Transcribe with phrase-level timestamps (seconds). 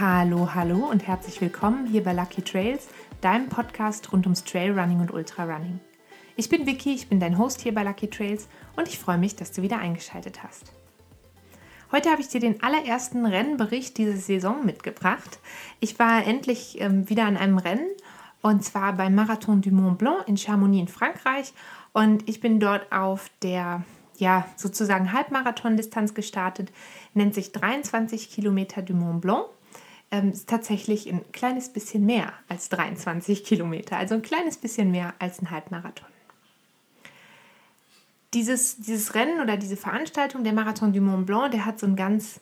[0.00, 2.88] Hallo, hallo und herzlich willkommen hier bei Lucky Trails,
[3.20, 5.78] deinem Podcast rund ums Trailrunning und Ultrarunning.
[6.36, 9.36] Ich bin Vicky, ich bin dein Host hier bei Lucky Trails und ich freue mich,
[9.36, 10.72] dass du wieder eingeschaltet hast.
[11.92, 15.38] Heute habe ich dir den allerersten Rennbericht dieser Saison mitgebracht.
[15.80, 17.90] Ich war endlich ähm, wieder an einem Rennen
[18.40, 21.52] und zwar beim Marathon du Mont Blanc in Chamonix in Frankreich
[21.92, 23.84] und ich bin dort auf der
[24.16, 26.72] ja, sozusagen Halbmarathon-Distanz gestartet,
[27.12, 29.44] nennt sich 23 Kilometer du Mont Blanc
[30.10, 35.14] ähm, ist tatsächlich ein kleines bisschen mehr als 23 Kilometer, also ein kleines bisschen mehr
[35.18, 36.08] als ein Halbmarathon.
[38.34, 41.96] Dieses, dieses Rennen oder diese Veranstaltung, der Marathon du Mont Blanc, der hat so einen
[41.96, 42.40] ganz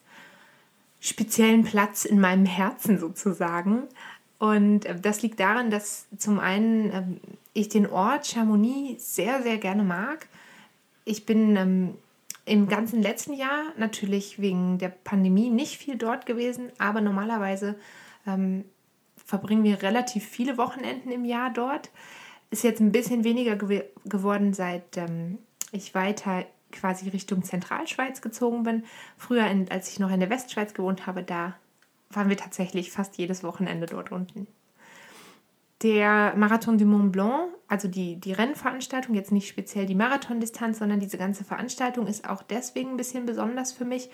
[1.00, 3.84] speziellen Platz in meinem Herzen sozusagen.
[4.38, 7.02] Und äh, das liegt daran, dass zum einen äh,
[7.54, 10.28] ich den Ort Chamonix sehr, sehr gerne mag.
[11.04, 11.94] Ich bin ähm,
[12.48, 17.76] im ganzen letzten Jahr natürlich wegen der Pandemie nicht viel dort gewesen, aber normalerweise
[18.26, 18.64] ähm,
[19.16, 21.90] verbringen wir relativ viele Wochenenden im Jahr dort.
[22.50, 25.38] Ist jetzt ein bisschen weniger gew geworden, seit ähm,
[25.72, 28.84] ich weiter quasi Richtung Zentralschweiz gezogen bin.
[29.16, 31.56] Früher, in, als ich noch in der Westschweiz gewohnt habe, da
[32.10, 34.46] waren wir tatsächlich fast jedes Wochenende dort unten.
[35.82, 40.98] Der Marathon du Mont Blanc, also die, die Rennveranstaltung, jetzt nicht speziell die Marathondistanz, sondern
[40.98, 44.10] diese ganze Veranstaltung ist auch deswegen ein bisschen besonders für mich,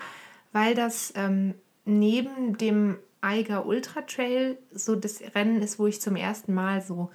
[0.51, 6.15] weil das ähm, neben dem Eiger Ultra Trail so das Rennen ist, wo ich zum
[6.15, 7.09] ersten Mal so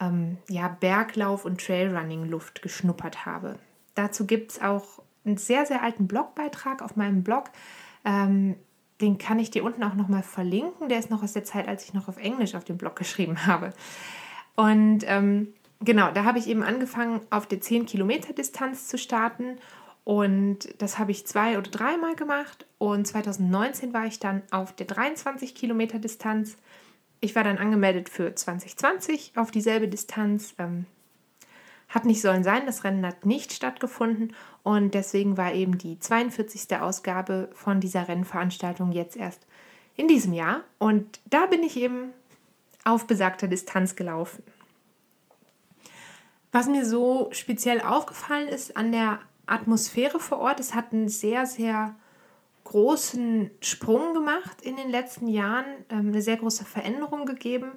[0.00, 3.58] ähm, ja, Berglauf und Trailrunning Luft geschnuppert habe.
[3.94, 7.50] Dazu gibt es auch einen sehr, sehr alten Blogbeitrag auf meinem Blog.
[8.04, 8.56] Ähm,
[9.00, 10.88] den kann ich dir unten auch nochmal verlinken.
[10.88, 13.46] Der ist noch aus der Zeit, als ich noch auf Englisch auf dem Blog geschrieben
[13.46, 13.72] habe.
[14.56, 19.56] Und ähm, genau, da habe ich eben angefangen, auf der 10 Kilometer Distanz zu starten.
[20.04, 22.66] Und das habe ich zwei oder dreimal gemacht.
[22.78, 26.56] Und 2019 war ich dann auf der 23 Kilometer Distanz.
[27.20, 30.54] Ich war dann angemeldet für 2020 auf dieselbe Distanz.
[30.58, 30.86] Ähm,
[31.88, 34.34] hat nicht sollen sein, das Rennen hat nicht stattgefunden
[34.68, 36.78] und deswegen war eben die 42.
[36.78, 39.46] Ausgabe von dieser Rennveranstaltung jetzt erst
[39.96, 42.12] in diesem Jahr und da bin ich eben
[42.84, 44.42] auf besagter Distanz gelaufen.
[46.52, 51.46] Was mir so speziell aufgefallen ist an der Atmosphäre vor Ort, es hat einen sehr,
[51.46, 51.94] sehr
[52.64, 57.70] großen Sprung gemacht in den letzten Jahren, ähm, eine sehr große Veränderung gegeben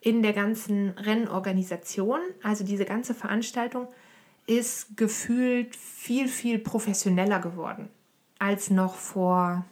[0.00, 2.20] in der ganzen Rennorganisation.
[2.42, 3.88] Also diese ganze Veranstaltung
[4.50, 7.88] ist gefühlt viel, viel professioneller geworden
[8.40, 9.64] als noch vor,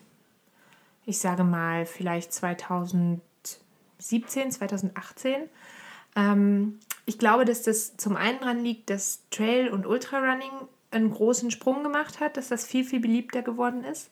[1.04, 3.20] ich sage mal, vielleicht 2017,
[4.52, 5.48] 2018.
[6.14, 10.52] Ähm, ich glaube, dass das zum einen daran liegt, dass Trail und Ultrarunning
[10.90, 14.10] einen großen Sprung gemacht hat, dass das viel, viel beliebter geworden ist.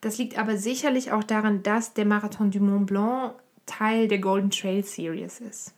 [0.00, 3.34] Das liegt aber sicherlich auch daran, dass der Marathon du Mont Blanc
[3.66, 5.75] Teil der Golden Trail Series ist.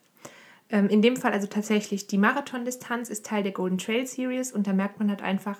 [0.70, 4.66] Ähm, in dem Fall also tatsächlich die Marathondistanz ist Teil der Golden Trail Series und
[4.66, 5.58] da merkt man halt einfach,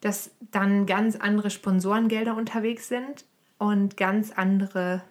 [0.00, 3.24] dass dann ganz andere Sponsorengelder unterwegs sind
[3.58, 5.02] und ganz andere,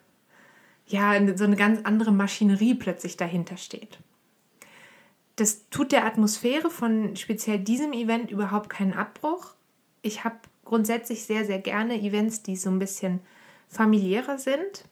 [0.86, 4.00] ja, so eine ganz andere Maschinerie plötzlich dahinter steht.
[5.38, 9.56] Das tut der Atmosphäre von speziell diesem Event überhaupt keinen Abbruch.
[10.02, 10.36] Ich habe
[10.66, 13.22] grundsätzlich sehr, sehr gerne Events, die so ein bisschen
[13.70, 14.84] familiärer sind.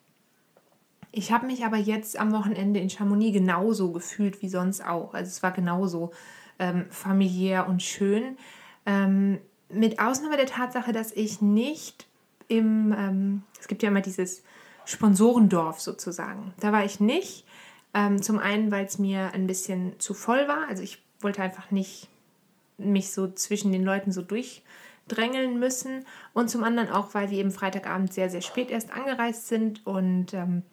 [1.12, 5.14] Ich habe mich aber jetzt am Wochenende in Chamonix genauso gefühlt wie sonst auch.
[5.14, 6.12] Also es war genauso
[6.60, 8.38] ähm, familiär und schön.
[8.86, 9.40] Ähm,
[9.70, 12.08] mit Ausnahme der Tatsache, dass ich nicht
[12.48, 14.44] im, ähm, es gibt ja immer dieses
[14.86, 16.54] Sponsorendorf sozusagen.
[16.60, 17.46] Da war ich nicht.
[17.94, 20.68] Ähm, zum einen, weil es mir ein bisschen zu voll war.
[20.68, 22.08] Also ich wollte einfach nicht
[22.78, 26.06] mich so zwischen den Leuten so durchdrängeln müssen.
[26.34, 30.34] Und zum anderen auch, weil wir eben Freitagabend sehr, sehr spät erst angereist sind und
[30.34, 30.64] ähm,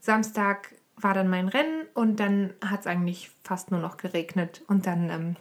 [0.00, 4.62] Samstag war dann mein Rennen und dann hat es eigentlich fast nur noch geregnet.
[4.66, 5.36] Und dann ähm,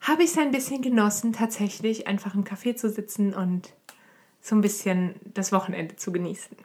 [0.00, 3.72] habe ich es ein bisschen genossen, tatsächlich einfach im Café zu sitzen und
[4.40, 6.56] so ein bisschen das Wochenende zu genießen.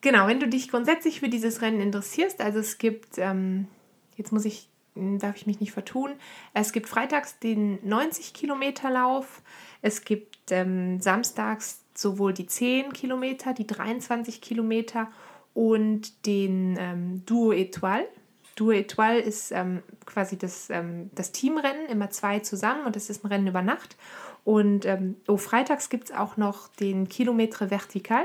[0.00, 3.68] Genau, wenn du dich grundsätzlich für dieses Rennen interessierst, also es gibt, ähm,
[4.16, 6.14] jetzt muss ich, darf ich mich nicht vertun,
[6.54, 9.42] es gibt freitags den 90 Kilometer Lauf,
[9.80, 15.08] es gibt ähm, samstags sowohl die 10 Kilometer, die 23 Kilometer
[15.54, 18.08] und den ähm, Duo Etoile.
[18.54, 23.24] Duo Etoile ist ähm, quasi das, ähm, das Teamrennen, immer zwei zusammen und es ist
[23.24, 23.96] ein Rennen über Nacht.
[24.44, 28.24] Und ähm, oh, freitags gibt es auch noch den Kilometer Vertikal.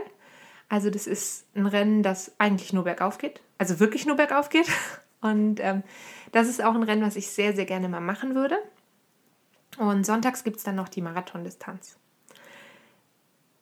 [0.69, 4.67] Also das ist ein Rennen, das eigentlich nur bergauf geht, also wirklich nur bergauf geht.
[5.21, 5.83] Und ähm,
[6.31, 8.57] das ist auch ein Rennen, was ich sehr, sehr gerne mal machen würde.
[9.77, 11.97] Und sonntags gibt es dann noch die Marathondistanz.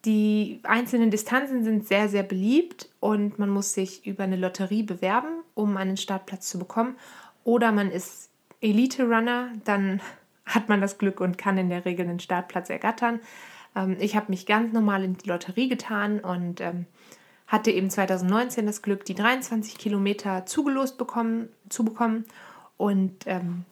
[0.06, 5.42] Die einzelnen Distanzen sind sehr, sehr beliebt und man muss sich über eine Lotterie bewerben,
[5.56, 6.96] um einen Startplatz zu bekommen.
[7.44, 8.30] Oder man ist
[8.62, 10.02] Elite-Runner, dann
[10.46, 13.20] hat man das Glück und kann in der Regel einen Startplatz ergattern.
[13.76, 16.86] Ähm, ich habe mich ganz normal in die Lotterie getan und ähm,
[17.48, 22.26] hatte eben 2019 das Glück, die 23 Kilometer zugelost bekommen, zu bekommen
[22.78, 23.66] und ähm,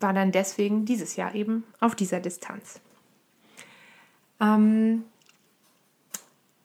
[0.00, 2.80] war dann deswegen dieses Jahr eben auf dieser Distanz.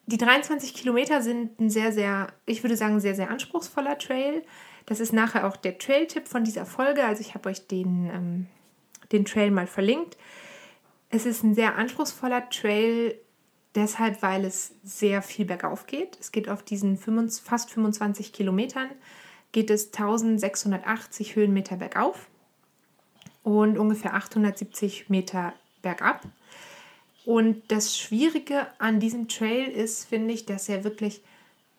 [0.10, 4.44] Die 23 Kilometer sind ein sehr, sehr, ich würde sagen, sehr, sehr anspruchsvoller Trail.
[4.88, 7.04] Das ist nachher auch der Trail-Tipp von dieser Folge.
[7.04, 8.48] Also ich habe euch den, ähm,
[9.12, 10.18] den Trail mal verlinkt.
[11.12, 13.20] Es ist ein sehr anspruchsvoller Trail,
[13.76, 16.18] deshalb, weil es sehr viel bergauf geht.
[16.20, 18.90] Es geht auf diesen 25, fast 25 Kilometern,
[19.52, 22.28] geht es 1680 Höhenmeter bergauf
[23.44, 25.54] und ungefähr 870 Meter
[25.84, 26.24] bergab.
[27.30, 31.22] Und das Schwierige an diesem Trail ist, finde ich, dass er wirklich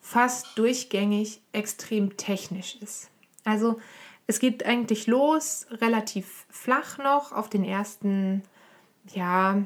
[0.00, 3.11] fast durchgängig extrem technisch ist.
[3.43, 3.81] Also
[4.29, 8.44] es geht eigentlich los, relativ flach noch auf den ersten,
[9.12, 9.61] ja,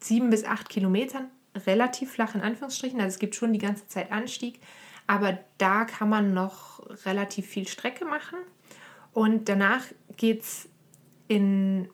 [0.00, 3.00] sieben bis acht Kilometern, relativ flach in Anführungsstrichen.
[3.00, 4.58] Also es gibt schon die ganze Zeit Anstieg,
[5.06, 8.40] aber da kann man noch relativ viel Strecke machen.
[9.12, 9.84] Und danach
[10.16, 10.68] geht es
[11.28, 11.88] in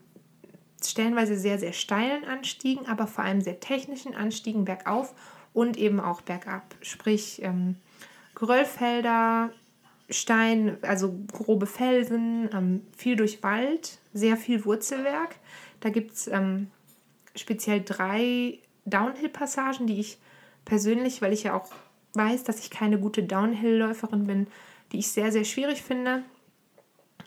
[0.90, 5.14] stellenweise sehr, sehr steilen Anstiegen, aber vor allem sehr technischen Anstiegen bergauf
[5.52, 6.74] und eben auch bergab.
[6.82, 7.76] Sprich, ähm,
[8.34, 9.50] Geröllfelder,
[10.10, 15.36] Stein, also grobe Felsen, ähm, viel durch Wald, sehr viel Wurzelwerk.
[15.80, 16.70] Da gibt es ähm,
[17.34, 20.18] speziell drei Downhill-Passagen, die ich
[20.64, 21.70] persönlich, weil ich ja auch
[22.14, 24.46] weiß, dass ich keine gute Downhill-Läuferin bin,
[24.92, 26.22] die ich sehr, sehr schwierig finde.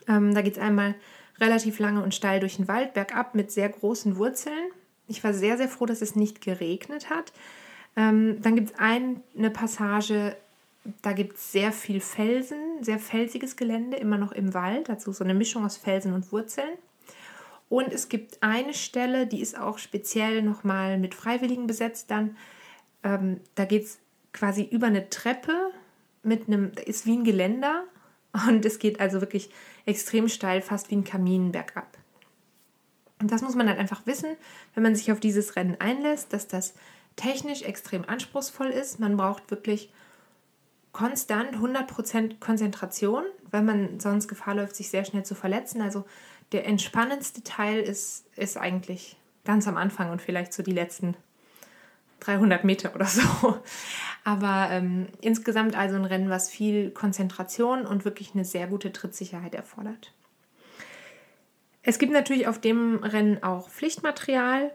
[0.06, 0.94] Ähm, da geht es einmal
[1.40, 4.70] relativ lange und steil durch den Wald, bergab mit sehr großen Wurzeln.
[5.06, 7.32] Ich war sehr, sehr froh, dass es nicht geregnet hat.
[7.96, 10.36] Ähm, dann gibt es ein, eine Passage,
[11.02, 15.24] da gibt es sehr viel Felsen, sehr felsiges Gelände, immer noch im Wald, dazu so
[15.24, 16.78] eine Mischung aus Felsen und Wurzeln.
[17.68, 22.36] Und es gibt eine Stelle, die ist auch speziell nochmal mit Freiwilligen besetzt dann.
[23.02, 23.98] Ähm, da geht es
[24.32, 25.70] quasi über eine Treppe
[26.22, 27.84] mit einem, ist wie ein Geländer
[28.48, 29.50] und es geht also wirklich
[29.86, 31.96] extrem steil, fast wie ein Kamin bergab.
[33.20, 34.36] Und das muss man halt einfach wissen,
[34.74, 36.74] wenn man sich auf dieses Rennen einlässt, dass das
[37.16, 39.00] technisch extrem anspruchsvoll ist.
[39.00, 39.92] Man braucht wirklich
[40.92, 45.82] konstant 100% Konzentration, weil man sonst Gefahr läuft, sich sehr schnell zu verletzen.
[45.82, 46.04] Also
[46.52, 51.16] der entspannendste Teil ist, ist eigentlich ganz am Anfang und vielleicht so die letzten
[52.20, 53.60] 300 Meter oder so.
[54.24, 59.54] Aber ähm, insgesamt also ein Rennen, was viel Konzentration und wirklich eine sehr gute Trittsicherheit
[59.54, 60.12] erfordert.
[61.82, 64.72] Es gibt natürlich auf dem Rennen auch Pflichtmaterial.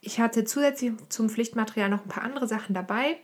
[0.00, 3.18] Ich hatte zusätzlich zum Pflichtmaterial noch ein paar andere Sachen dabei.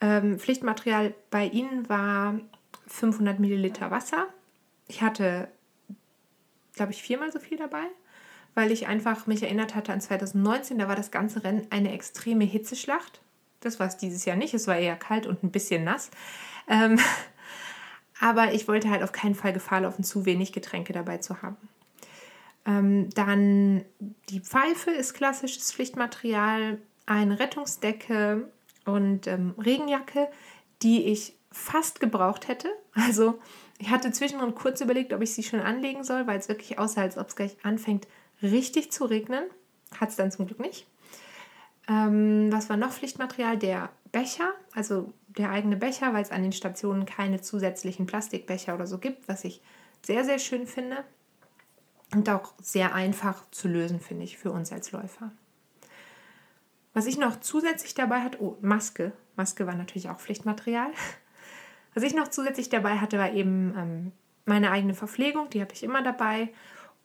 [0.00, 2.38] Ähm, Pflichtmaterial bei Ihnen war
[2.86, 4.28] 500 Milliliter Wasser.
[4.86, 5.48] Ich hatte,
[6.74, 7.86] glaube ich, viermal so viel dabei
[8.54, 12.44] weil ich einfach mich erinnert hatte an 2019, da war das ganze Rennen eine extreme
[12.44, 13.20] Hitzeschlacht.
[13.60, 16.10] Das war es dieses Jahr nicht, es war eher kalt und ein bisschen nass.
[16.68, 16.98] Ähm,
[18.20, 21.56] aber ich wollte halt auf keinen Fall Gefahr laufen, zu wenig Getränke dabei zu haben.
[22.66, 23.84] Ähm, dann
[24.28, 28.48] die Pfeife ist klassisches Pflichtmaterial, eine Rettungsdecke
[28.84, 30.28] und ähm, Regenjacke,
[30.82, 32.68] die ich fast gebraucht hätte.
[32.94, 33.40] Also
[33.78, 37.00] ich hatte zwischendrin kurz überlegt, ob ich sie schon anlegen soll, weil es wirklich aussah,
[37.00, 38.06] als ob es gleich anfängt
[38.42, 39.44] richtig zu regnen.
[39.98, 40.86] Hat es dann zum Glück nicht.
[41.88, 43.58] Ähm, was war noch Pflichtmaterial?
[43.58, 48.86] Der Becher, also der eigene Becher, weil es an den Stationen keine zusätzlichen Plastikbecher oder
[48.86, 49.62] so gibt, was ich
[50.04, 51.04] sehr, sehr schön finde.
[52.14, 55.32] Und auch sehr einfach zu lösen, finde ich, für uns als Läufer.
[56.92, 59.12] Was ich noch zusätzlich dabei hatte, oh, Maske.
[59.34, 60.90] Maske war natürlich auch Pflichtmaterial.
[61.94, 64.12] Was ich noch zusätzlich dabei hatte, war eben ähm,
[64.44, 66.50] meine eigene Verpflegung, die habe ich immer dabei.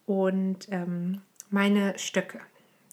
[0.07, 2.39] Und ähm, meine Stöcke.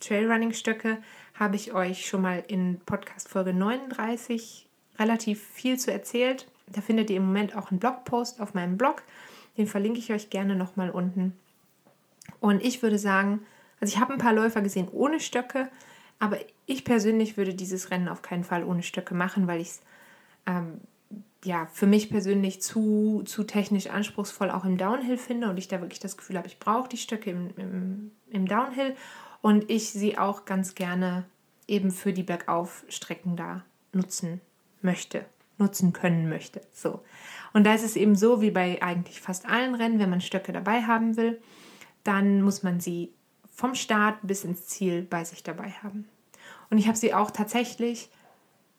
[0.00, 0.98] Trailrunning-Stöcke
[1.34, 4.66] habe ich euch schon mal in Podcast Folge 39
[4.98, 6.48] relativ viel zu erzählt.
[6.66, 9.04] Da findet ihr im Moment auch einen Blogpost auf meinem Blog.
[9.56, 11.34] Den verlinke ich euch gerne nochmal unten.
[12.40, 13.46] Und ich würde sagen,
[13.80, 15.70] also ich habe ein paar Läufer gesehen ohne Stöcke,
[16.18, 19.82] aber ich persönlich würde dieses Rennen auf keinen Fall ohne Stöcke machen, weil ich es
[20.46, 20.80] ähm,
[21.44, 25.80] ja, für mich persönlich zu, zu technisch anspruchsvoll auch im Downhill finde und ich da
[25.80, 28.96] wirklich das Gefühl habe, ich brauche die Stöcke im, im, im Downhill
[29.42, 31.24] und ich sie auch ganz gerne
[31.68, 34.40] eben für die Bergaufstrecken da nutzen
[34.80, 35.24] möchte,
[35.58, 36.62] nutzen können möchte.
[36.72, 37.02] So.
[37.52, 40.52] Und da ist es eben so, wie bei eigentlich fast allen Rennen, wenn man Stöcke
[40.52, 41.40] dabei haben will,
[42.04, 43.12] dann muss man sie
[43.54, 46.08] vom Start bis ins Ziel bei sich dabei haben.
[46.70, 48.10] Und ich habe sie auch tatsächlich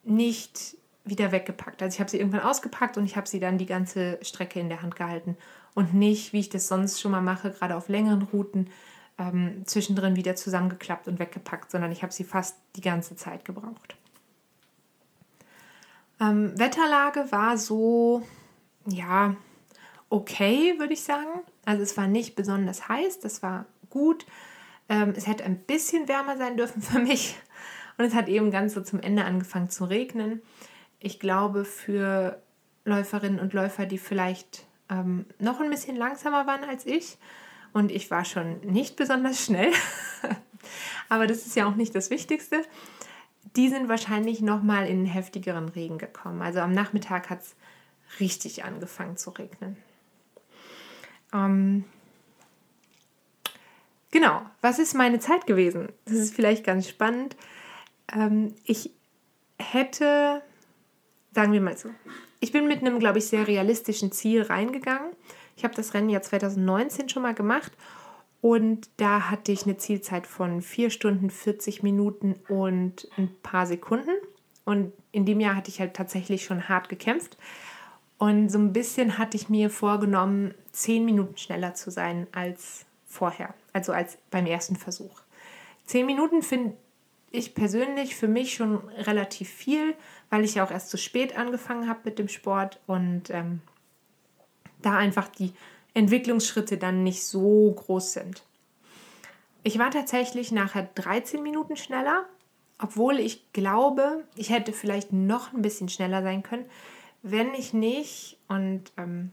[0.03, 1.81] nicht wieder weggepackt.
[1.81, 4.69] Also ich habe sie irgendwann ausgepackt und ich habe sie dann die ganze Strecke in
[4.69, 5.37] der Hand gehalten
[5.73, 8.69] und nicht, wie ich das sonst schon mal mache, gerade auf längeren Routen,
[9.17, 13.95] ähm, zwischendrin wieder zusammengeklappt und weggepackt, sondern ich habe sie fast die ganze Zeit gebraucht.
[16.19, 18.23] Ähm, Wetterlage war so,
[18.87, 19.35] ja,
[20.09, 21.41] okay, würde ich sagen.
[21.65, 24.25] Also es war nicht besonders heiß, das war gut.
[24.87, 27.35] Ähm, es hätte ein bisschen wärmer sein dürfen für mich.
[27.97, 30.41] Und es hat eben ganz so zum Ende angefangen zu regnen.
[31.05, 32.41] Ich glaube, für
[32.83, 37.19] Läuferinnen und Läufer, die vielleicht ähm, noch ein bisschen langsamer waren als ich,
[37.73, 39.71] und ich war schon nicht besonders schnell,
[41.09, 42.63] aber das ist ja auch nicht das Wichtigste,
[43.55, 46.41] die sind wahrscheinlich nochmal in heftigeren Regen gekommen.
[46.41, 47.55] Also am Nachmittag hat es
[48.19, 49.77] richtig angefangen zu regnen.
[51.31, 51.83] Ähm,
[54.09, 55.89] genau, was ist meine Zeit gewesen?
[56.05, 57.35] Das ist vielleicht ganz spannend.
[58.11, 58.89] Ähm, ich
[59.59, 60.41] hätte,
[61.35, 61.89] sagen wir mal so,
[62.39, 65.11] ich bin mit einem, glaube ich, sehr realistischen Ziel reingegangen.
[65.57, 67.73] Ich habe das Rennen ja 2019 schon mal gemacht
[68.39, 74.15] und da hatte ich eine Zielzeit von 4 Stunden 40 Minuten und ein paar Sekunden.
[74.63, 77.37] Und in dem Jahr hatte ich halt tatsächlich schon hart gekämpft.
[78.17, 83.53] Und so ein bisschen hatte ich mir vorgenommen, 10 Minuten schneller zu sein als vorher,
[83.73, 85.21] also als beim ersten Versuch.
[85.85, 86.77] 10 Minuten finde
[87.35, 89.95] ich persönlich für mich schon relativ viel,
[90.29, 93.61] weil ich ja auch erst zu spät angefangen habe mit dem Sport und ähm,
[94.81, 95.53] da einfach die
[95.93, 98.43] Entwicklungsschritte dann nicht so groß sind.
[99.63, 102.25] Ich war tatsächlich nachher 13 Minuten schneller,
[102.77, 106.65] obwohl ich glaube, ich hätte vielleicht noch ein bisschen schneller sein können,
[107.23, 109.31] wenn ich nicht, und ähm,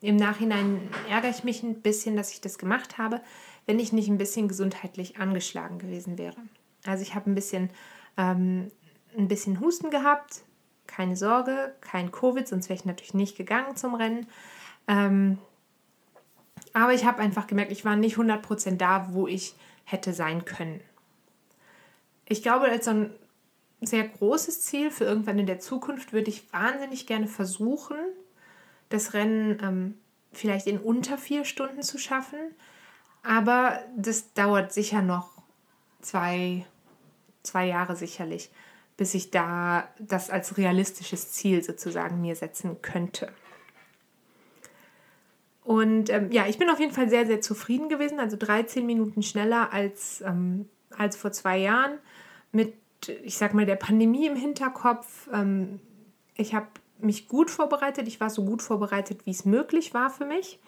[0.00, 3.20] im Nachhinein ärgere ich mich ein bisschen, dass ich das gemacht habe,
[3.66, 6.36] wenn ich nicht ein bisschen gesundheitlich angeschlagen gewesen wäre.
[6.88, 7.70] Also ich habe ein bisschen,
[8.16, 8.70] ähm,
[9.16, 10.42] ein bisschen Husten gehabt,
[10.86, 14.26] keine Sorge, kein Covid, sonst wäre ich natürlich nicht gegangen zum Rennen.
[14.86, 15.38] Ähm,
[16.72, 19.54] aber ich habe einfach gemerkt, ich war nicht 100% da, wo ich
[19.84, 20.80] hätte sein können.
[22.26, 23.10] Ich glaube, als so ein
[23.80, 27.96] sehr großes Ziel für irgendwann in der Zukunft würde ich wahnsinnig gerne versuchen,
[28.88, 29.94] das Rennen ähm,
[30.32, 32.38] vielleicht in unter vier Stunden zu schaffen.
[33.22, 35.30] Aber das dauert sicher noch
[36.00, 36.66] zwei,
[37.42, 38.50] zwei Jahre sicherlich,
[38.96, 43.32] bis ich da das als realistisches Ziel sozusagen mir setzen könnte.
[45.68, 48.20] Und ähm, ja, ich bin auf jeden Fall sehr, sehr zufrieden gewesen.
[48.20, 50.66] Also 13 Minuten schneller als, ähm,
[50.96, 51.98] als vor zwei Jahren.
[52.52, 52.72] Mit,
[53.22, 55.28] ich sag mal, der Pandemie im Hinterkopf.
[55.30, 55.78] Ähm,
[56.38, 56.68] ich habe
[57.00, 58.08] mich gut vorbereitet.
[58.08, 60.58] Ich war so gut vorbereitet, wie es möglich war für mich.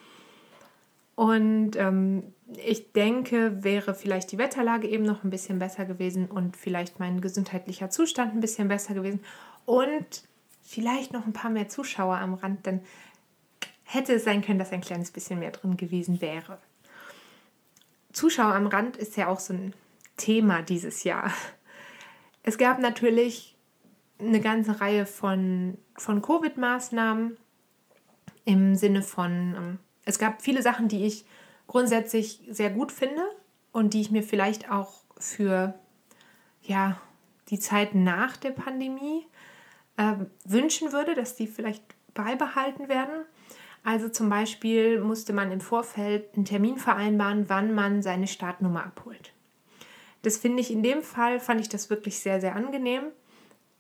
[1.21, 6.57] Und ähm, ich denke, wäre vielleicht die Wetterlage eben noch ein bisschen besser gewesen und
[6.57, 9.21] vielleicht mein gesundheitlicher Zustand ein bisschen besser gewesen
[9.67, 10.23] und
[10.63, 12.81] vielleicht noch ein paar mehr Zuschauer am Rand, denn
[13.85, 16.57] hätte es sein können, dass ein kleines bisschen mehr drin gewesen wäre.
[18.15, 19.75] Zuschauer am Rand ist ja auch so ein
[20.17, 21.31] Thema dieses Jahr.
[22.45, 23.59] Es gab natürlich
[24.19, 27.37] eine ganze Reihe von, von Covid-Maßnahmen
[28.47, 29.79] im Sinne von, ähm,
[30.11, 31.25] es gab viele Sachen, die ich
[31.67, 33.23] grundsätzlich sehr gut finde
[33.73, 35.75] und die ich mir vielleicht auch für
[36.63, 37.01] ja,
[37.49, 39.27] die Zeit nach der Pandemie
[39.97, 40.15] äh,
[40.45, 43.25] wünschen würde, dass die vielleicht beibehalten werden.
[43.83, 49.33] Also zum Beispiel musste man im Vorfeld einen Termin vereinbaren, wann man seine Startnummer abholt.
[50.23, 53.05] Das finde ich in dem Fall, fand ich das wirklich sehr, sehr angenehm,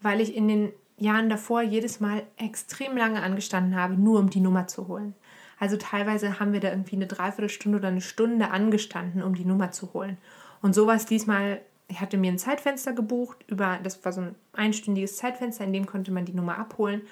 [0.00, 4.40] weil ich in den Jahren davor jedes Mal extrem lange angestanden habe, nur um die
[4.40, 5.14] Nummer zu holen.
[5.60, 9.70] Also teilweise haben wir da irgendwie eine Dreiviertelstunde oder eine Stunde angestanden, um die Nummer
[9.70, 10.16] zu holen.
[10.62, 15.16] Und sowas diesmal, ich hatte mir ein Zeitfenster gebucht, über, das war so ein einstündiges
[15.16, 17.02] Zeitfenster, in dem konnte man die Nummer abholen.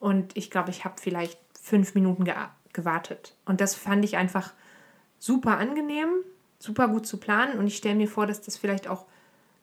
[0.00, 2.34] Und ich glaube, ich habe vielleicht fünf Minuten ge
[2.72, 3.36] gewartet.
[3.44, 4.52] Und das fand ich einfach
[5.18, 6.08] super angenehm,
[6.58, 7.58] super gut zu planen.
[7.58, 9.04] Und ich stelle mir vor, dass das vielleicht auch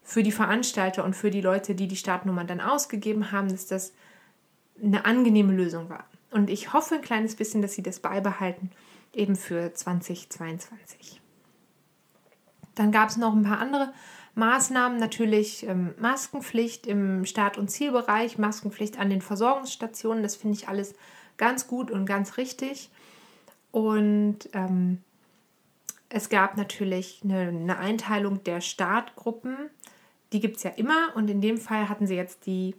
[0.01, 3.93] für die Veranstalter und für die Leute, die die Startnummern dann ausgegeben haben, dass das
[4.81, 6.05] eine angenehme Lösung war.
[6.31, 8.71] Und ich hoffe ein kleines bisschen, dass sie das beibehalten,
[9.13, 11.21] eben für 2022.
[12.75, 13.93] Dann gab es noch ein paar andere
[14.35, 20.67] Maßnahmen, natürlich ähm, Maskenpflicht im Start- und Zielbereich, Maskenpflicht an den Versorgungsstationen, das finde ich
[20.67, 20.95] alles
[21.37, 22.89] ganz gut und ganz richtig.
[23.71, 25.01] Und ähm,
[26.09, 29.57] es gab natürlich eine, eine Einteilung der Startgruppen,
[30.31, 32.75] die gibt es ja immer und in dem Fall hatten sie jetzt die,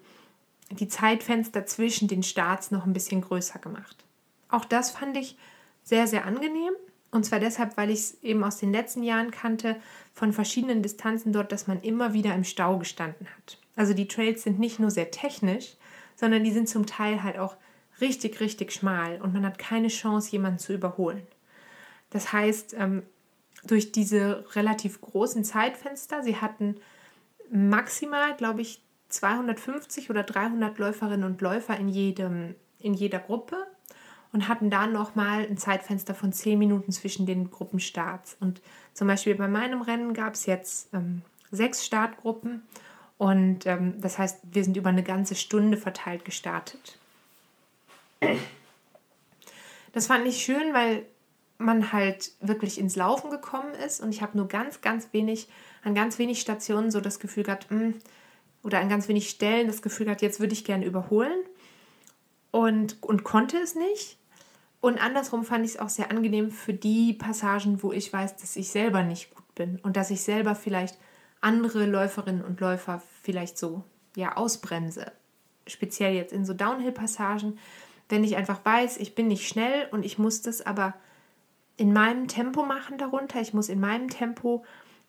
[0.70, 4.04] die Zeitfenster zwischen den Starts noch ein bisschen größer gemacht.
[4.48, 5.36] Auch das fand ich
[5.82, 6.72] sehr, sehr angenehm.
[7.12, 9.76] Und zwar deshalb, weil ich es eben aus den letzten Jahren kannte,
[10.14, 13.58] von verschiedenen Distanzen dort, dass man immer wieder im Stau gestanden hat.
[13.74, 15.76] Also die Trails sind nicht nur sehr technisch,
[16.14, 17.56] sondern die sind zum Teil halt auch
[18.00, 21.26] richtig, richtig schmal und man hat keine Chance, jemanden zu überholen.
[22.10, 23.02] Das heißt, ähm,
[23.64, 26.76] durch diese relativ großen Zeitfenster, sie hatten
[27.50, 33.56] maximal, glaube ich, 250 oder 300 Läuferinnen und Läufer in, jedem, in jeder Gruppe
[34.32, 38.36] und hatten da nochmal ein Zeitfenster von 10 Minuten zwischen den Gruppenstarts.
[38.40, 38.60] Und
[38.94, 42.62] zum Beispiel bei meinem Rennen gab es jetzt ähm, sechs Startgruppen
[43.18, 46.98] und ähm, das heißt, wir sind über eine ganze Stunde verteilt gestartet.
[49.92, 51.04] Das fand ich schön, weil
[51.58, 55.48] man halt wirklich ins Laufen gekommen ist und ich habe nur ganz, ganz wenig,
[55.84, 57.94] an ganz wenig Stationen so das Gefühl gehabt, mh, hm,
[58.62, 61.42] oder an ganz wenig Stellen das Gefühl gehabt, jetzt würde ich gerne überholen
[62.50, 64.18] und, und konnte es nicht.
[64.80, 68.56] Und andersrum fand ich es auch sehr angenehm für die Passagen, wo ich weiß, dass
[68.56, 70.96] ich selber nicht gut bin und dass ich selber vielleicht
[71.40, 73.84] andere Läuferinnen und Läufer vielleicht so
[74.16, 75.12] ja ausbremse.
[75.66, 77.58] Speziell jetzt in so Downhill-Passagen,
[78.08, 80.94] wenn ich einfach weiß, ich bin nicht schnell und ich muss das aber
[81.76, 83.40] in meinem Tempo machen darunter.
[83.40, 84.64] Ich muss in meinem Tempo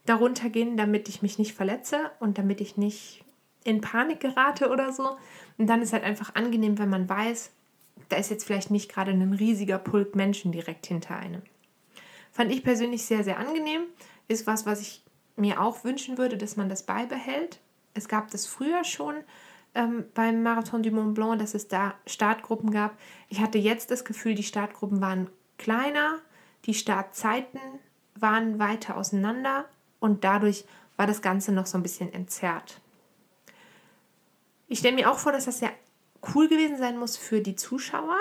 [0.05, 3.25] darunter gehen, damit ich mich nicht verletze und damit ich nicht
[3.63, 5.17] in Panik gerate oder so.
[5.57, 7.51] Und dann ist halt einfach angenehm, wenn man weiß,
[8.09, 11.41] da ist jetzt vielleicht nicht gerade ein riesiger Pulk Menschen direkt hinter einem.
[12.31, 13.83] Fand ich persönlich sehr, sehr angenehm.
[14.27, 15.03] Ist was, was ich
[15.35, 17.59] mir auch wünschen würde, dass man das beibehält.
[17.93, 19.15] Es gab das früher schon
[19.73, 22.97] ähm, beim Marathon du Mont Blanc, dass es da Startgruppen gab.
[23.29, 26.19] Ich hatte jetzt das Gefühl, die Startgruppen waren kleiner,
[26.65, 27.59] die Startzeiten
[28.15, 29.65] waren weiter auseinander
[29.99, 30.65] und dadurch
[30.97, 32.81] war das Ganze noch so ein bisschen entzerrt.
[34.71, 35.73] Ich stelle mir auch vor, dass das sehr
[36.33, 38.15] cool gewesen sein muss für die Zuschauer,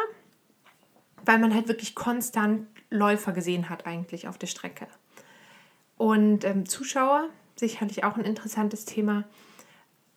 [1.24, 4.88] weil man halt wirklich konstant Läufer gesehen hat eigentlich auf der Strecke.
[5.96, 9.28] Und ähm, Zuschauer, sicherlich auch ein interessantes Thema.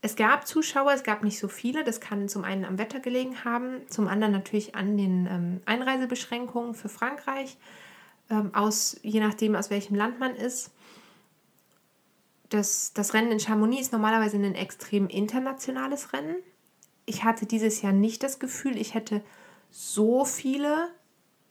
[0.02, 1.84] Es gab Zuschauer, es gab nicht so viele.
[1.84, 6.74] Das kann zum einen am Wetter gelegen haben, zum anderen natürlich an den ähm, Einreisebeschränkungen
[6.74, 7.58] für Frankreich,
[8.32, 10.72] ähm, aus, je nachdem, aus welchem Land man ist.
[12.54, 16.36] Das, das Rennen in Chamonix ist normalerweise ein extrem internationales Rennen
[17.06, 19.22] ich hatte dieses Jahr nicht das Gefühl, ich hätte
[19.70, 20.90] so viele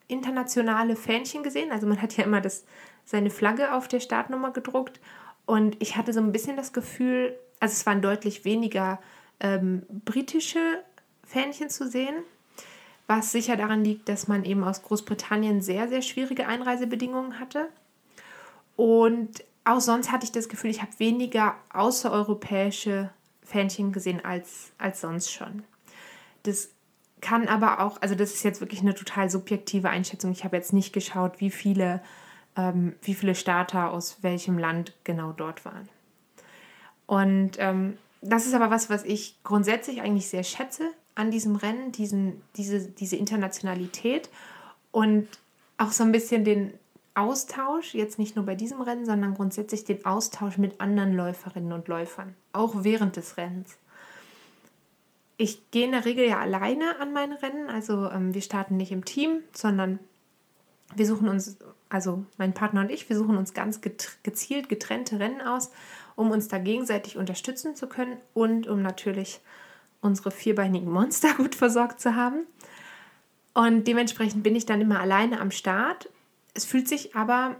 [0.08, 1.72] internationale Fähnchen gesehen.
[1.72, 2.64] Also man hat ja immer das,
[3.04, 5.00] seine Flagge auf der Startnummer gedruckt.
[5.46, 9.00] Und ich hatte so ein bisschen das Gefühl, also es waren deutlich weniger
[9.40, 10.82] ähm, britische
[11.24, 12.14] Fähnchen zu sehen,
[13.06, 17.68] was sicher daran liegt, dass man eben aus Großbritannien sehr, sehr schwierige Einreisebedingungen hatte.
[18.76, 23.10] Und auch sonst hatte ich das Gefühl, ich habe weniger außereuropäische
[23.44, 25.64] Fähnchen gesehen als, als sonst schon.
[26.42, 26.70] Das
[27.20, 30.32] kann aber auch, also das ist jetzt wirklich eine total subjektive Einschätzung.
[30.32, 32.02] Ich habe jetzt nicht geschaut, wie viele,
[32.56, 35.88] ähm, wie viele Starter aus welchem Land genau dort waren.
[37.06, 41.92] Und ähm, das ist aber was, was ich grundsätzlich eigentlich sehr schätze an diesem Rennen,
[41.92, 44.30] diesen, diese, diese Internationalität
[44.90, 45.28] und
[45.78, 46.72] auch so ein bisschen den,
[47.14, 51.88] Austausch, jetzt nicht nur bei diesem Rennen, sondern grundsätzlich den Austausch mit anderen Läuferinnen und
[51.88, 53.76] Läufern, auch während des Rennens.
[55.36, 58.92] Ich gehe in der Regel ja alleine an meine Rennen, also ähm, wir starten nicht
[58.92, 59.98] im Team, sondern
[60.94, 61.56] wir suchen uns,
[61.88, 65.70] also mein Partner und ich, wir suchen uns ganz gezielt getrennte Rennen aus,
[66.16, 69.40] um uns da gegenseitig unterstützen zu können und um natürlich
[70.00, 72.46] unsere vierbeinigen Monster gut versorgt zu haben.
[73.54, 76.08] Und dementsprechend bin ich dann immer alleine am Start
[76.54, 77.56] es fühlt sich aber,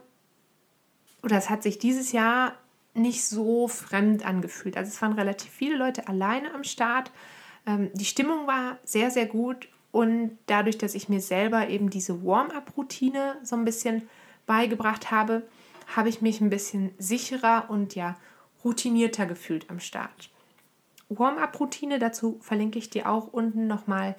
[1.23, 2.55] oder es hat sich dieses Jahr
[2.95, 4.77] nicht so fremd angefühlt.
[4.77, 7.11] Also es waren relativ viele Leute alleine am Start.
[7.67, 12.25] Ähm, die Stimmung war sehr, sehr gut und dadurch, dass ich mir selber eben diese
[12.25, 14.09] Warm-up-Routine so ein bisschen
[14.47, 15.47] beigebracht habe,
[15.95, 18.17] habe ich mich ein bisschen sicherer und ja
[18.65, 20.31] routinierter gefühlt am Start.
[21.09, 24.17] Warm-up-Routine, dazu verlinke ich dir auch unten nochmal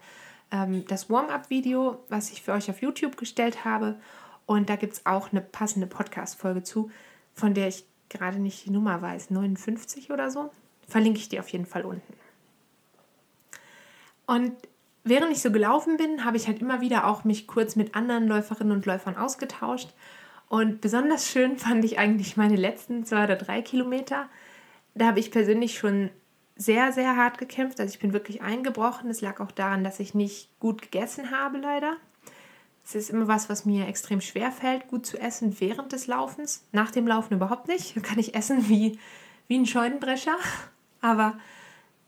[0.52, 4.00] ähm, das Warm-up-Video, was ich für euch auf YouTube gestellt habe.
[4.46, 6.92] Und da gibt es auch eine passende Podcast-Folge zu,
[7.34, 10.52] von der ich gerade nicht die Nummer weiß, 59 oder so.
[10.88, 12.14] Verlinke ich dir auf jeden Fall unten.
[14.26, 14.54] Und
[15.04, 18.28] während ich so gelaufen bin, habe ich halt immer wieder auch mich kurz mit anderen
[18.28, 19.94] Läuferinnen und Läufern ausgetauscht.
[20.50, 24.30] Und besonders schön fand ich eigentlich meine letzten zwei oder drei Kilometer.
[24.94, 26.10] Da habe ich persönlich schon
[26.56, 27.80] sehr, sehr hart gekämpft.
[27.80, 29.08] Also ich bin wirklich eingebrochen.
[29.08, 31.98] Das lag auch daran, dass ich nicht gut gegessen habe, leider.
[32.86, 36.66] Es ist immer was, was mir extrem schwer fällt, gut zu essen während des Laufens.
[36.72, 37.96] Nach dem Laufen überhaupt nicht.
[37.96, 39.00] Da kann ich essen wie,
[39.48, 40.36] wie ein Scheunenbrecher.
[41.02, 41.38] Aber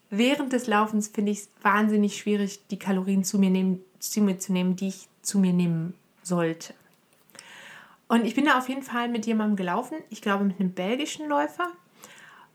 [0.09, 4.37] während des Laufens finde ich es wahnsinnig schwierig, die Kalorien zu mir, nehmen, zu mir
[4.37, 6.73] zu nehmen, die ich zu mir nehmen sollte.
[8.07, 11.27] Und ich bin da auf jeden Fall mit jemandem gelaufen, ich glaube mit einem belgischen
[11.27, 11.71] Läufer.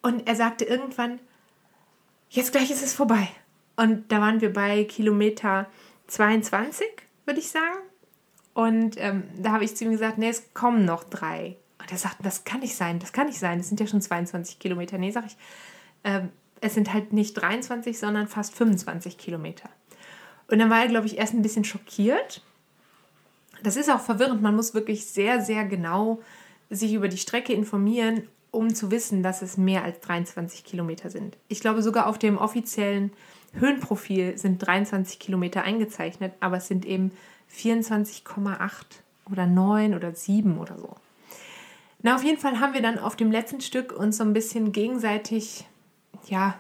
[0.03, 1.19] Und er sagte irgendwann,
[2.31, 3.29] jetzt gleich ist es vorbei.
[3.77, 5.67] Und da waren wir bei Kilometer
[6.07, 6.87] 22,
[7.27, 7.90] würde ich sagen.
[8.55, 11.57] Und ähm, da habe ich zu ihm gesagt, nee, es kommen noch drei.
[11.79, 13.59] Und er sagt, das kann nicht sein, das kann nicht sein.
[13.59, 14.99] Das sind ja schon 22 Kilometer.
[14.99, 15.37] Nee, sag ich,
[16.05, 19.69] ähm, es sind halt nicht 23, sondern fast 25 Kilometer.
[20.49, 22.43] Und dann war er, glaube ich, erst ein bisschen schockiert.
[23.63, 24.43] Das ist auch verwirrend.
[24.43, 26.21] Man muss wirklich sehr, sehr genau
[26.71, 31.37] sich über die Strecke informieren, um zu wissen, dass es mehr als 23 Kilometer sind.
[31.49, 33.13] Ich glaube, sogar auf dem offiziellen
[33.53, 37.13] Höhenprofil sind 23 Kilometer eingezeichnet, aber es sind eben
[37.55, 38.59] 24,8
[39.31, 40.97] oder 9 oder 7 oder so.
[42.03, 44.73] Na, auf jeden Fall haben wir dann auf dem letzten Stück uns so ein bisschen
[44.73, 45.67] gegenseitig,
[46.27, 46.59] ja,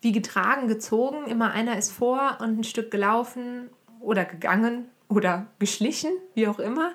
[0.00, 1.26] wie getragen, gezogen.
[1.26, 3.68] Immer einer ist vor und ein Stück gelaufen
[4.00, 6.92] oder gegangen oder geschlichen, wie auch immer.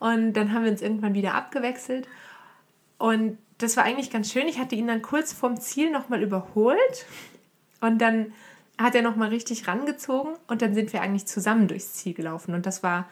[0.00, 2.08] Und dann haben wir uns irgendwann wieder abgewechselt.
[2.98, 4.48] Und das war eigentlich ganz schön.
[4.48, 7.06] Ich hatte ihn dann kurz vorm Ziel nochmal überholt.
[7.80, 8.32] Und dann
[8.78, 10.34] hat er nochmal richtig rangezogen.
[10.46, 12.54] Und dann sind wir eigentlich zusammen durchs Ziel gelaufen.
[12.54, 13.08] Und das war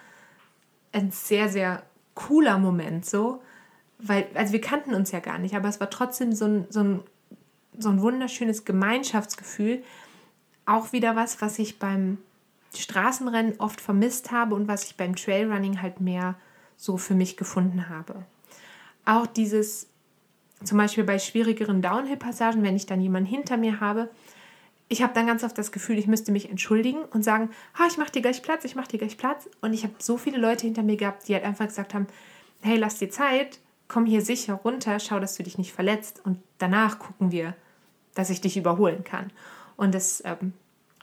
[0.92, 1.83] ein sehr, sehr
[2.14, 3.40] cooler Moment so
[4.03, 6.81] weil, also wir kannten uns ja gar nicht, aber es war trotzdem so ein, so
[6.81, 7.01] ein,
[7.79, 9.83] so ein wunderschönes Gemeinschaftsgefühl.
[10.66, 12.18] Auch wieder was, was ich beim
[12.75, 16.35] Straßenrennen oft vermisst habe und was ich beim Trailrunning halt mehr
[16.77, 18.25] so für mich gefunden habe.
[19.05, 19.88] Auch dieses,
[20.64, 24.11] zum Beispiel bei schwierigeren Downhill-Passagen, wenn ich dann jemanden hinter mir habe,
[24.92, 27.96] ich habe dann ganz oft das Gefühl, ich müsste mich entschuldigen und sagen, ha, ich
[27.96, 29.48] mache dir gleich Platz, ich mache dir gleich Platz.
[29.62, 32.07] Und ich habe so viele Leute hinter mir gehabt, die halt einfach gesagt haben,
[32.61, 36.40] hey, lass dir Zeit, komm hier sicher runter, schau, dass du dich nicht verletzt und
[36.59, 37.55] danach gucken wir,
[38.14, 39.33] dass ich dich überholen kann.
[39.76, 40.52] Und das ähm,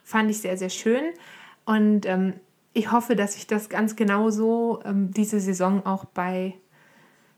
[0.03, 1.03] fand ich sehr, sehr schön
[1.65, 2.35] und ähm,
[2.73, 6.53] ich hoffe, dass ich das ganz genauso ähm, diese Saison auch bei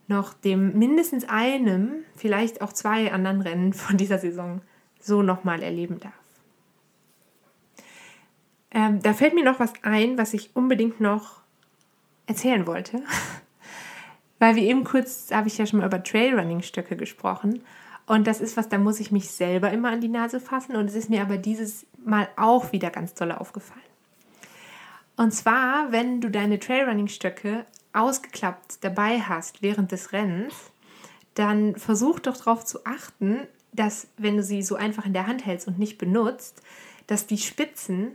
[0.08, 4.62] noch dem mindestens einem, vielleicht auch zwei anderen Rennen von dieser Saison
[5.00, 6.21] so nochmal erleben darf.
[8.74, 11.42] Ähm, da fällt mir noch was ein, was ich unbedingt noch
[12.26, 13.04] erzählen wollte.
[14.40, 17.62] Weil wie eben kurz, habe ich ja schon mal über Trailrunning-Stöcke gesprochen.
[18.08, 20.76] Und das ist was, da muss ich mich selber immer an die Nase fassen.
[20.76, 23.82] Und es ist mir aber dieses Mal auch wieder ganz toll aufgefallen.
[25.18, 30.72] Und zwar, wenn du deine Trailrunning-Stöcke ausgeklappt dabei hast während des Rennens,
[31.36, 35.46] dann versuch doch darauf zu achten, dass, wenn du sie so einfach in der Hand
[35.46, 36.62] hältst und nicht benutzt,
[37.08, 38.14] dass die Spitzen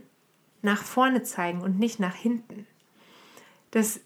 [0.61, 2.67] nach vorne zeigen und nicht nach hinten.
[3.71, 3.99] Das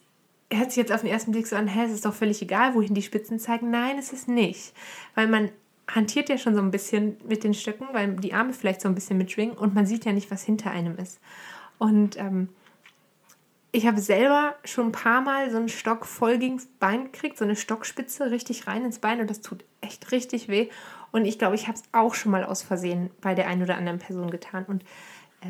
[0.51, 2.75] hört sich jetzt auf den ersten Blick so an, hä, es ist doch völlig egal,
[2.75, 3.71] wohin die Spitzen zeigen.
[3.71, 4.73] Nein, es ist nicht.
[5.15, 5.49] Weil man
[5.87, 8.95] hantiert ja schon so ein bisschen mit den Stöcken, weil die Arme vielleicht so ein
[8.95, 11.19] bisschen mitschwingen und man sieht ja nicht, was hinter einem ist.
[11.77, 12.49] Und ähm,
[13.71, 17.45] ich habe selber schon ein paar Mal so einen Stock voll gegens Bein gekriegt, so
[17.45, 20.69] eine Stockspitze richtig rein ins Bein und das tut echt richtig weh.
[21.11, 23.77] Und ich glaube, ich habe es auch schon mal aus Versehen bei der einen oder
[23.77, 24.65] anderen Person getan.
[24.65, 24.83] Und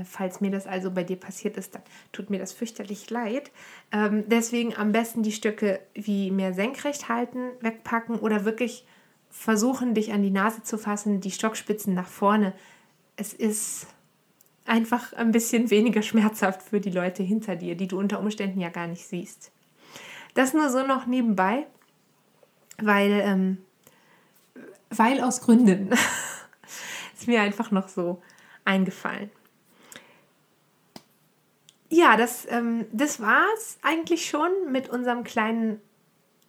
[0.06, 3.52] falls mir das also bei dir passiert ist, dann tut mir das fürchterlich leid.
[3.92, 8.86] Ähm, deswegen am besten die Stöcke wie mehr senkrecht halten, wegpacken oder wirklich
[9.30, 12.54] versuchen, dich an die Nase zu fassen, die Stockspitzen nach vorne.
[13.18, 13.88] Es ist
[14.66, 18.70] einfach ein bisschen weniger schmerzhaft für die Leute hinter dir, die du unter Umständen ja
[18.70, 19.52] gar nicht siehst.
[20.34, 21.66] Das nur so noch nebenbei,
[22.82, 23.58] weil, ähm,
[24.90, 25.90] weil aus Gründen
[27.18, 28.22] ist mir einfach noch so
[28.64, 29.30] eingefallen
[31.92, 35.80] ja, das, ähm, das war es eigentlich schon mit unserem kleinen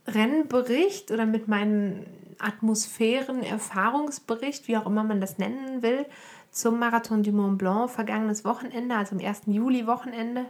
[0.06, 2.06] Rennbericht oder mit meinem
[2.38, 6.06] Atmosphären-Erfahrungsbericht, wie auch immer man das nennen will,
[6.50, 9.42] zum Marathon du Mont Blanc vergangenes Wochenende, also am 1.
[9.46, 10.46] Juli-Wochenende.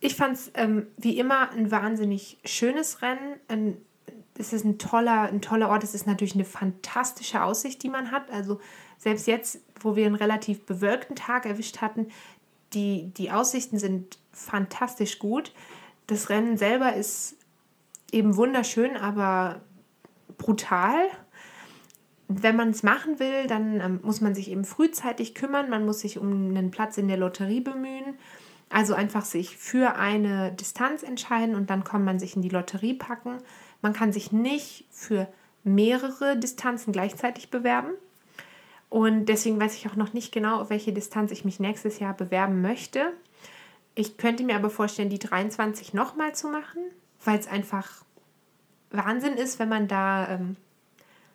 [0.00, 3.36] Ich fand es ähm, wie immer ein wahnsinnig schönes Rennen.
[3.48, 3.78] Ein,
[4.36, 5.84] es ist ein toller, ein toller Ort.
[5.84, 8.30] Es ist natürlich eine fantastische Aussicht, die man hat.
[8.30, 8.60] Also
[8.98, 12.08] selbst jetzt, wo wir einen relativ bewölkten Tag erwischt hatten,
[12.72, 15.52] die, die Aussichten sind fantastisch gut.
[16.06, 17.36] Das Rennen selber ist
[18.12, 19.60] eben wunderschön, aber
[20.38, 20.96] brutal.
[22.28, 25.68] Wenn man es machen will, dann ähm, muss man sich eben frühzeitig kümmern.
[25.68, 28.14] Man muss sich um einen Platz in der Lotterie bemühen.
[28.68, 32.94] Also einfach sich für eine Distanz entscheiden und dann kann man sich in die Lotterie
[32.94, 33.38] packen.
[33.82, 35.26] Man kann sich nicht für
[35.64, 37.90] mehrere Distanzen gleichzeitig bewerben.
[38.90, 42.12] Und deswegen weiß ich auch noch nicht genau, auf welche Distanz ich mich nächstes Jahr
[42.12, 43.12] bewerben möchte.
[43.94, 46.82] Ich könnte mir aber vorstellen, die 23 nochmal zu machen,
[47.24, 48.04] weil es einfach
[48.90, 50.56] Wahnsinn ist, wenn man da, ähm,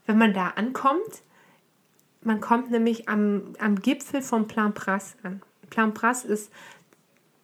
[0.06, 1.24] wenn man da ankommt.
[2.22, 5.42] Man kommt nämlich am, am Gipfel von Plan Pras an.
[5.70, 6.52] Plan Pras ist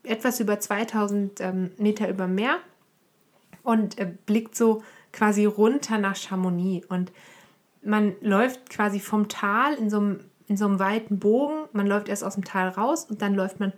[0.04, 2.58] etwas über 2000 ähm, Meter über Meer
[3.64, 6.86] und äh, blickt so quasi runter nach Chamonix.
[6.88, 7.12] Und
[7.84, 11.68] man läuft quasi vom Tal in so einem, in so einem weiten Bogen.
[11.74, 13.74] Man läuft erst aus dem Tal raus und dann läuft man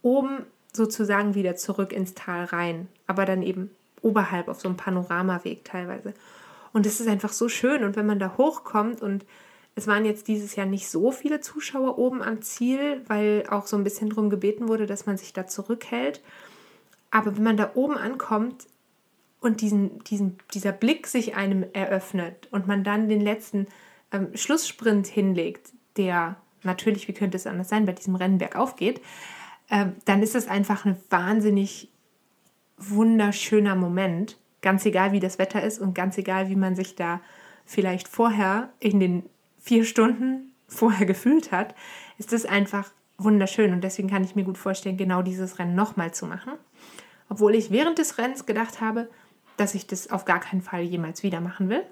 [0.00, 2.88] oben sozusagen wieder zurück ins Tal rein.
[3.06, 6.14] Aber dann eben oberhalb auf so einem Panoramaweg teilweise.
[6.72, 7.84] Und es ist einfach so schön.
[7.84, 9.24] Und wenn man da hochkommt und
[9.74, 13.76] es waren jetzt dieses Jahr nicht so viele Zuschauer oben am Ziel, weil auch so
[13.76, 16.20] ein bisschen darum gebeten wurde, dass man sich da zurückhält.
[17.10, 18.66] Aber wenn man da oben ankommt
[19.42, 23.66] und diesen, diesen, dieser Blick sich einem eröffnet und man dann den letzten
[24.12, 29.00] ähm, Schlusssprint hinlegt, der natürlich, wie könnte es anders sein, bei diesem Rennen bergauf geht,
[29.68, 31.90] äh, dann ist es einfach ein wahnsinnig
[32.78, 34.38] wunderschöner Moment.
[34.60, 37.20] Ganz egal, wie das Wetter ist und ganz egal, wie man sich da
[37.66, 39.24] vielleicht vorher in den
[39.58, 41.74] vier Stunden vorher gefühlt hat,
[42.16, 43.72] ist es einfach wunderschön.
[43.72, 46.52] Und deswegen kann ich mir gut vorstellen, genau dieses Rennen nochmal zu machen.
[47.28, 49.08] Obwohl ich während des Rennens gedacht habe,
[49.56, 51.84] dass ich das auf gar keinen Fall jemals wieder machen will.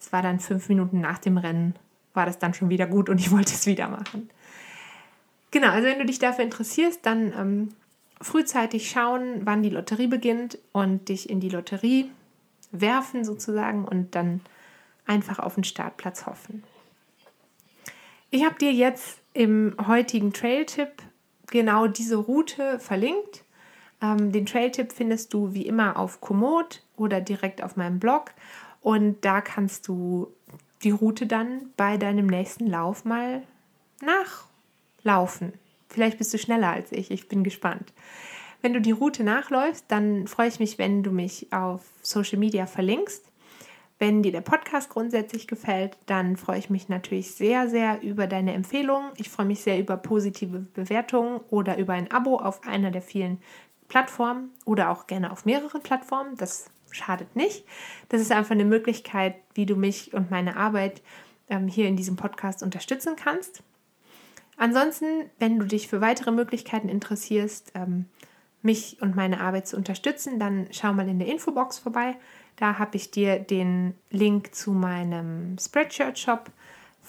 [0.00, 1.74] Es war dann fünf Minuten nach dem Rennen,
[2.14, 4.30] war das dann schon wieder gut und ich wollte es wieder machen.
[5.50, 7.68] Genau, also wenn du dich dafür interessierst, dann ähm,
[8.20, 12.10] frühzeitig schauen, wann die Lotterie beginnt und dich in die Lotterie
[12.70, 14.40] werfen sozusagen und dann
[15.06, 16.62] einfach auf den Startplatz hoffen.
[18.30, 20.90] Ich habe dir jetzt im heutigen Trail-Tipp
[21.46, 23.42] genau diese Route verlinkt.
[24.02, 28.32] Ähm, den Trail-Tipp findest du wie immer auf Komoot oder direkt auf meinem Blog
[28.80, 30.28] und da kannst du
[30.82, 33.42] die Route dann bei deinem nächsten Lauf mal
[34.00, 35.52] nachlaufen.
[35.88, 37.92] Vielleicht bist du schneller als ich, ich bin gespannt.
[38.60, 42.66] Wenn du die Route nachläufst, dann freue ich mich, wenn du mich auf Social Media
[42.66, 43.24] verlinkst.
[44.00, 48.54] Wenn dir der Podcast grundsätzlich gefällt, dann freue ich mich natürlich sehr, sehr über deine
[48.54, 49.10] Empfehlungen.
[49.16, 53.38] Ich freue mich sehr über positive Bewertungen oder über ein Abo auf einer der vielen
[53.88, 56.36] Plattformen oder auch gerne auf mehreren Plattformen.
[56.36, 57.64] Das schadet nicht.
[58.08, 61.02] Das ist einfach eine Möglichkeit, wie du mich und meine Arbeit
[61.48, 63.62] ähm, hier in diesem Podcast unterstützen kannst.
[64.56, 68.06] Ansonsten, wenn du dich für weitere Möglichkeiten interessierst, ähm,
[68.60, 72.16] mich und meine Arbeit zu unterstützen, dann schau mal in der Infobox vorbei.
[72.56, 76.50] Da habe ich dir den Link zu meinem Spreadshirt-Shop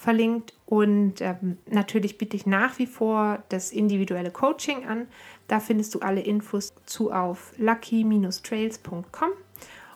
[0.00, 5.06] verlinkt und ähm, natürlich biete ich nach wie vor das individuelle Coaching an.
[5.46, 9.30] Da findest du alle Infos zu auf lucky-trails.com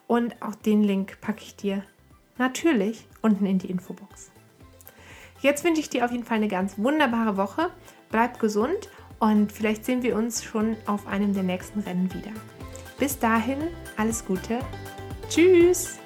[0.07, 1.85] und auch den Link packe ich dir
[2.37, 4.31] natürlich unten in die Infobox.
[5.40, 7.71] Jetzt wünsche ich dir auf jeden Fall eine ganz wunderbare Woche.
[8.11, 8.90] Bleib gesund
[9.21, 12.33] und vielleicht sehen wir uns schon auf einem der nächsten Rennen wieder.
[12.99, 13.59] Bis dahin,
[13.97, 14.61] alles Gute,
[15.31, 16.04] Tschüss!